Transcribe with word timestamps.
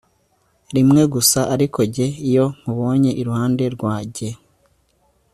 rimwe 0.75 1.01
gusa 1.13 1.39
arko 1.53 1.81
jye 1.93 2.07
iyo 2.29 2.45
nkubonye 2.59 3.11
iruhande 3.21 3.63
rwajye 3.75 4.29